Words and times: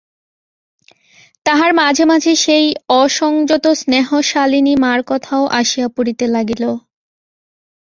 তাহার 1.45 1.71
মাঝে 1.73 2.03
মাঝে 2.05 2.31
সেই 2.43 2.65
অসংযতস্নেহশালিনী 2.95 4.73
মার 4.75 4.99
কথাও 5.07 5.43
আসিয়া 5.59 5.87
পড়িতে 5.95 6.25
লাগিল। 6.27 6.63